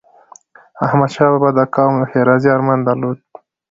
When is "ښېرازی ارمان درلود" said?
2.11-3.19